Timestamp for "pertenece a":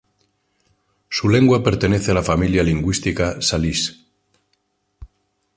1.61-2.15